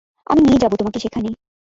[0.27, 1.29] আমি নিয়ে যাবো তোমাকে সেখানে।